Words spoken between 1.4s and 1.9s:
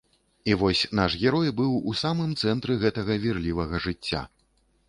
быў